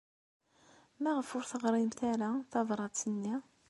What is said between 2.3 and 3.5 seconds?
tabṛat-nni?